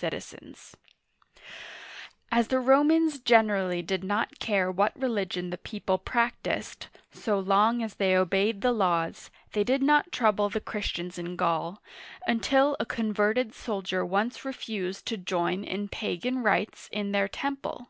Digitized 0.00 0.30
by 0.30 0.36
Google 0.44 0.48
ROMANS 0.48 0.70
AND 0.70 0.78
GAULS 1.34 1.42
37 2.30 2.38
As 2.38 2.46
the 2.48 2.60
Romans 2.60 3.18
generally 3.18 3.82
did 3.82 4.04
not 4.04 4.38
care 4.38 4.70
what 4.70 4.96
religion 5.02 5.50
the 5.50 5.58
people 5.58 5.98
practiced, 5.98 6.88
so 7.10 7.40
long 7.40 7.82
as 7.82 7.94
they 7.94 8.14
obeyed 8.16 8.60
the' 8.60 8.70
laws, 8.70 9.32
they 9.54 9.64
did 9.64 9.82
not 9.82 10.12
trouble 10.12 10.48
the 10.48 10.60
Christians 10.60 11.18
in 11.18 11.34
Gaul, 11.34 11.82
until 12.28 12.76
a 12.78 12.86
converted 12.86 13.52
soldier 13.52 14.06
once 14.06 14.44
refused 14.44 15.04
to 15.06 15.16
join 15.16 15.64
in 15.64 15.88
pagan 15.88 16.44
rites 16.44 16.88
in 16.92 17.10
their 17.10 17.26
temple. 17.26 17.88